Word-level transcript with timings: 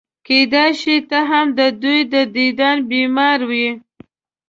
کېدای 0.27 0.71
شي 0.81 0.95
ته 1.09 1.19
هم 1.29 1.47
د 1.59 1.61
دوی 1.83 1.99
د 2.13 2.15
دیدن 2.35 2.77
بیماره 2.91 3.43
وې. 3.49 3.69